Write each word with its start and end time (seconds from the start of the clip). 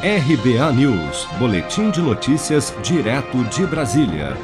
RBA 0.00 0.72
News, 0.74 1.26
Boletim 1.40 1.90
de 1.90 2.00
Notícias, 2.00 2.72
direto 2.84 3.42
de 3.46 3.66
Brasília. 3.66 4.36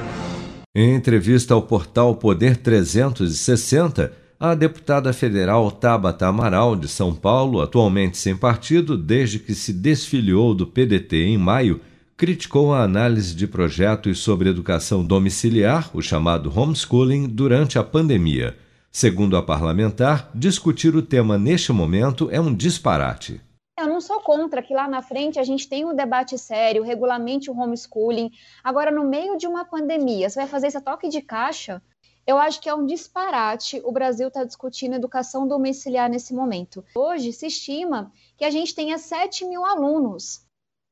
Em 0.74 0.96
entrevista 0.96 1.54
ao 1.54 1.62
portal 1.62 2.16
Poder 2.16 2.56
360, 2.56 4.12
a 4.40 4.52
deputada 4.56 5.12
federal 5.12 5.70
Tabata 5.70 6.26
Amaral, 6.26 6.74
de 6.74 6.88
São 6.88 7.14
Paulo, 7.14 7.60
atualmente 7.60 8.18
sem 8.18 8.36
partido 8.36 8.98
desde 8.98 9.38
que 9.38 9.54
se 9.54 9.72
desfiliou 9.72 10.56
do 10.56 10.66
PDT 10.66 11.18
em 11.18 11.38
maio, 11.38 11.80
criticou 12.16 12.74
a 12.74 12.82
análise 12.82 13.32
de 13.32 13.46
projetos 13.46 14.18
sobre 14.18 14.48
educação 14.48 15.04
domiciliar, 15.04 15.88
o 15.94 16.02
chamado 16.02 16.52
homeschooling, 16.52 17.28
durante 17.28 17.78
a 17.78 17.84
pandemia. 17.84 18.56
Segundo 18.90 19.36
a 19.36 19.42
parlamentar, 19.42 20.32
discutir 20.34 20.96
o 20.96 21.02
tema 21.02 21.38
neste 21.38 21.72
momento 21.72 22.28
é 22.32 22.40
um 22.40 22.52
disparate. 22.52 23.40
Não 23.94 24.00
sou 24.00 24.18
contra 24.18 24.60
que 24.60 24.74
lá 24.74 24.88
na 24.88 25.00
frente 25.02 25.38
a 25.38 25.44
gente 25.44 25.68
tenha 25.68 25.86
um 25.86 25.94
debate 25.94 26.36
sério, 26.36 26.82
regulamente 26.82 27.48
o 27.48 27.56
homeschooling. 27.56 28.32
Agora, 28.64 28.90
no 28.90 29.04
meio 29.04 29.36
de 29.36 29.46
uma 29.46 29.64
pandemia, 29.64 30.28
você 30.28 30.40
vai 30.40 30.48
fazer 30.48 30.66
esse 30.66 30.80
toque 30.80 31.08
de 31.08 31.22
caixa? 31.22 31.80
Eu 32.26 32.36
acho 32.36 32.60
que 32.60 32.68
é 32.68 32.74
um 32.74 32.84
disparate 32.84 33.80
o 33.84 33.92
Brasil 33.92 34.26
está 34.26 34.42
discutindo 34.42 34.96
educação 34.96 35.46
domiciliar 35.46 36.10
nesse 36.10 36.34
momento. 36.34 36.84
Hoje 36.92 37.32
se 37.32 37.46
estima 37.46 38.10
que 38.36 38.44
a 38.44 38.50
gente 38.50 38.74
tenha 38.74 38.98
7 38.98 39.44
mil 39.44 39.64
alunos 39.64 40.44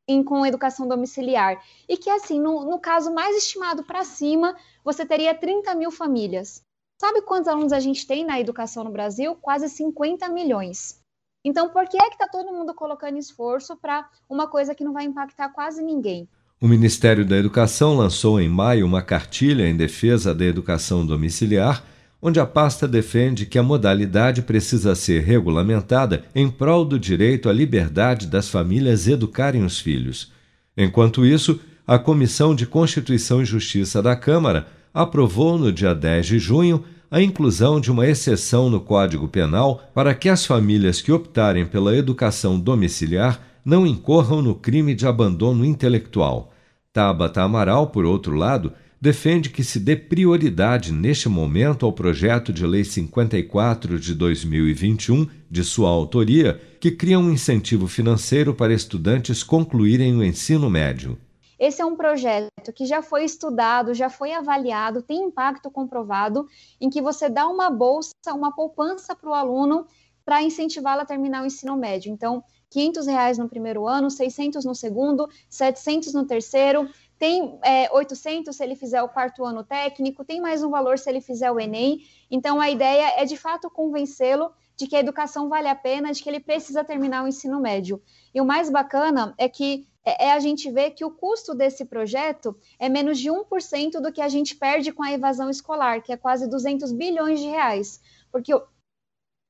em, 0.07 0.23
com 0.23 0.47
educação 0.47 0.87
domiciliar. 0.87 1.61
E 1.89 1.97
que, 1.97 2.09
assim, 2.09 2.39
no, 2.39 2.65
no 2.65 2.79
caso 2.79 3.13
mais 3.13 3.37
estimado 3.37 3.83
para 3.83 4.05
cima, 4.05 4.57
você 4.85 5.05
teria 5.05 5.35
30 5.35 5.75
mil 5.75 5.91
famílias. 5.91 6.63
Sabe 7.01 7.21
quantos 7.23 7.49
alunos 7.49 7.73
a 7.73 7.81
gente 7.81 8.07
tem 8.07 8.25
na 8.25 8.39
educação 8.39 8.85
no 8.85 8.93
Brasil? 8.93 9.35
Quase 9.35 9.69
50 9.69 10.29
milhões. 10.29 11.02
Então, 11.45 11.69
por 11.69 11.89
que 11.89 11.97
é 11.97 12.09
que 12.09 12.15
está 12.15 12.29
todo 12.29 12.53
mundo 12.53 12.73
colocando 12.75 13.19
esforço 13.19 13.77
para 13.77 14.09
uma 14.29 14.47
coisa 14.47 14.75
que 14.75 14.85
não 14.85 14.93
vai 14.93 15.05
impactar 15.05 15.49
quase 15.49 15.83
ninguém? 15.83 16.29
O 16.61 16.69
Ministério 16.69 17.27
da 17.27 17.37
Educação 17.37 17.97
lançou 17.97 18.41
em 18.41 18.49
maio 18.49 18.87
uma 18.87 19.03
cartilha 19.03 19.69
em 19.69 19.77
defesa 19.77 20.33
da 20.33 20.45
educação 20.45 21.05
domiciliar, 21.05 21.83
onde 22.23 22.39
a 22.39 22.47
pasta 22.47 22.87
defende 22.87 23.45
que 23.45 23.59
a 23.59 23.63
modalidade 23.65 24.43
precisa 24.43 24.95
ser 24.95 25.25
regulamentada 25.25 26.25
em 26.33 26.49
prol 26.49 26.85
do 26.85 26.97
direito 26.97 27.49
à 27.49 27.53
liberdade 27.53 28.29
das 28.29 28.49
famílias 28.49 29.09
educarem 29.09 29.65
os 29.65 29.81
filhos. 29.81 30.31
Enquanto 30.77 31.27
isso, 31.27 31.59
a 31.85 31.99
Comissão 31.99 32.55
de 32.55 32.65
Constituição 32.65 33.43
e 33.43 33.45
Justiça 33.45 34.01
da 34.01 34.15
Câmara 34.15 34.69
aprovou 34.95 35.59
no 35.59 35.73
dia 35.73 35.93
10 35.93 36.27
de 36.27 36.39
junho 36.39 36.85
a 37.13 37.21
inclusão 37.21 37.79
de 37.79 37.93
uma 37.93 38.07
exceção 38.07 38.71
no 38.71 38.81
Código 38.81 39.29
Penal 39.29 39.83
para 39.95 40.15
que 40.15 40.31
as 40.31 40.47
famílias 40.47 41.03
que 41.03 41.13
optarem 41.13 41.67
pela 41.67 41.95
educação 41.95 42.59
domiciliar 42.59 43.39
não 43.63 43.87
incorram 43.87 44.41
no 44.41 44.55
crime 44.55 44.95
de 44.95 45.07
abandono 45.07 45.63
intelectual. 45.63 46.55
Tabata 46.91 47.43
Amaral, 47.43 47.89
por 47.89 48.07
outro 48.07 48.35
lado, 48.35 48.73
defende 48.99 49.51
que 49.51 49.63
se 49.63 49.79
dê 49.79 49.95
prioridade 49.95 50.91
neste 50.91 51.29
momento 51.29 51.85
ao 51.85 51.93
projeto 51.93 52.51
de 52.51 52.65
Lei 52.67 52.83
54 52.83 54.01
de 54.01 54.15
2021, 54.15 55.27
de 55.51 55.65
sua 55.65 55.91
autoria, 55.91 56.59
que 56.81 56.91
cria 56.91 57.19
um 57.19 57.31
incentivo 57.31 57.87
financeiro 57.89 58.55
para 58.55 58.73
estudantes 58.73 59.43
concluírem 59.43 60.17
o 60.17 60.25
ensino 60.25 60.71
médio. 60.71 61.19
Esse 61.63 61.81
é 61.81 61.87
um 61.87 61.95
projeto 61.95 62.73
que 62.75 62.85
já 62.85 63.01
foi 63.01 63.23
estudado, 63.23 63.95
já 63.95 64.11
foi 64.11 64.33
avaliado, 64.33 65.01
tem 65.01 65.23
impacto 65.23 65.71
comprovado, 65.71 66.49
em 66.81 66.91
que 66.91 67.01
você 67.01 67.29
dá 67.29 67.47
uma 67.47 67.71
bolsa, 67.71 68.11
uma 68.35 68.53
poupança 68.53 69.15
para 69.15 69.31
o 69.31 69.33
aluno 69.33 69.87
para 70.25 70.43
incentivá-lo 70.43 71.03
a 71.03 71.05
terminar 71.05 71.41
o 71.41 71.47
ensino 71.47 71.77
médio. 71.77 72.13
Então, 72.13 72.43
500 72.69 73.07
reais 73.07 73.39
no 73.39 73.49
primeiro 73.49 73.87
ano, 73.87 74.11
600 74.11 74.65
no 74.65 74.75
segundo, 74.75 75.29
700 75.49 76.13
no 76.13 76.27
terceiro, 76.27 76.91
tem 77.17 77.57
é, 77.63 77.89
800 77.93 78.57
se 78.57 78.65
ele 78.65 78.75
fizer 78.75 79.01
o 79.01 79.09
quarto 79.09 79.45
ano 79.45 79.63
técnico, 79.63 80.25
tem 80.25 80.41
mais 80.41 80.65
um 80.65 80.71
valor 80.71 80.99
se 80.99 81.09
ele 81.09 81.21
fizer 81.21 81.53
o 81.53 81.61
Enem. 81.61 82.01
Então, 82.29 82.61
a 82.61 82.71
ideia 82.71 83.21
é, 83.21 83.25
de 83.25 83.37
fato, 83.37 83.71
convencê-lo 83.71 84.51
de 84.77 84.89
que 84.89 84.97
a 84.97 85.01
educação 85.01 85.49
vale 85.49 85.69
a 85.69 85.77
pena, 85.77 86.11
de 86.11 86.21
que 86.21 86.29
ele 86.29 86.41
precisa 86.41 86.83
terminar 86.83 87.23
o 87.23 87.29
ensino 87.29 87.61
médio. 87.61 88.03
E 88.35 88.41
o 88.41 88.45
mais 88.45 88.69
bacana 88.69 89.33
é 89.39 89.49
que 89.49 89.87
é, 90.05 90.27
é 90.27 90.33
a 90.33 90.41
gente 90.41 90.71
ver 90.71 90.91
que 90.91 91.05
o 91.05 91.11
custo 91.11 91.55
desse 91.55 91.85
projeto 91.85 92.57
é 92.79 92.89
menos 92.89 93.19
de 93.19 93.31
1% 93.31 94.01
do 94.01 94.13
que 94.13 94.21
a 94.21 94.29
gente 94.29 94.57
perde 94.57 94.93
com 94.93 95.03
a 95.03 95.13
evasão 95.13 95.49
escolar, 95.49 96.03
que 96.03 96.13
é 96.13 96.17
quase 96.17 96.49
200 96.49 96.93
bilhões 96.93 97.41
de 97.41 97.47
reais. 97.47 98.01
Porque, 98.31 98.53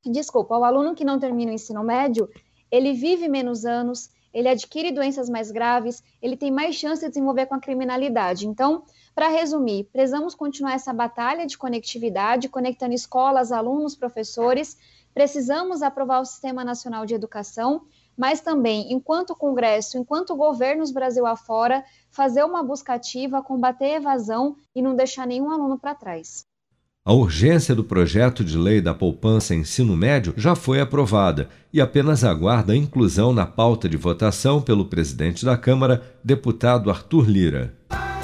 desculpa, 0.05 0.57
o 0.57 0.65
aluno 0.65 0.95
que 0.95 1.05
não 1.05 1.19
termina 1.19 1.53
o 1.53 1.55
ensino 1.55 1.83
médio, 1.83 2.29
ele 2.71 2.93
vive 2.93 3.29
menos 3.29 3.65
anos, 3.65 4.11
ele 4.33 4.49
adquire 4.49 4.91
doenças 4.91 5.29
mais 5.29 5.51
graves, 5.51 6.03
ele 6.21 6.37
tem 6.37 6.51
mais 6.51 6.75
chance 6.75 7.03
de 7.03 7.09
desenvolver 7.09 7.47
com 7.47 7.55
a 7.55 7.61
criminalidade. 7.61 8.47
Então, 8.47 8.85
para 9.15 9.29
resumir, 9.29 9.85
precisamos 9.93 10.35
continuar 10.35 10.75
essa 10.75 10.93
batalha 10.93 11.47
de 11.47 11.59
conectividade, 11.59 12.49
conectando 12.49 12.95
escolas, 12.95 13.53
alunos, 13.53 13.95
professores. 13.95 14.79
Precisamos 15.13 15.83
aprovar 15.83 16.21
o 16.21 16.25
Sistema 16.25 16.65
Nacional 16.65 17.05
de 17.05 17.15
Educação 17.15 17.83
mas 18.17 18.41
também, 18.41 18.93
enquanto 18.93 19.35
Congresso, 19.35 19.99
enquanto 19.99 20.37
governos 20.37 20.91
Brasil 20.91 21.27
afora, 21.27 21.85
fazer 22.11 22.45
uma 22.45 22.63
busca 22.63 22.95
ativa, 22.95 23.43
combater 23.43 23.87
a 23.87 23.97
evasão 23.97 24.57
e 24.75 24.83
não 24.83 24.95
deixar 24.95 25.27
nenhum 25.27 25.51
aluno 25.51 25.79
para 25.79 25.95
trás. 25.95 26.45
A 27.05 27.13
urgência 27.13 27.75
do 27.75 27.83
projeto 27.83 28.45
de 28.45 28.57
lei 28.57 28.81
da 28.81 28.95
poupança 28.95 29.57
ensino 29.57 29.97
médio 29.97 30.33
já 30.37 30.55
foi 30.55 30.81
aprovada 30.81 31.49
e 31.73 31.81
apenas 31.81 32.23
aguarda 32.23 32.75
a 32.75 32.77
inclusão 32.77 33.33
na 33.33 33.45
pauta 33.45 33.89
de 33.89 33.97
votação 33.97 34.63
pelo 34.63 34.85
presidente 34.85 35.45
da 35.45 35.57
Câmara, 35.57 36.01
deputado 36.23 36.91
Arthur 36.91 37.29
Lira. 37.29 37.75